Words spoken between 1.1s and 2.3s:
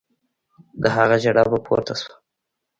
ژړا به پورته سوه.